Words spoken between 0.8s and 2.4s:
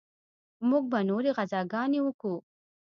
به نورې غزاګانې وکو.